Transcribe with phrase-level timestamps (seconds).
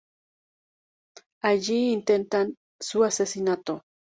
[1.43, 3.83] Allí intentan su asesinato.